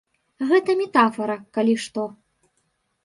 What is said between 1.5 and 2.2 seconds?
калі што.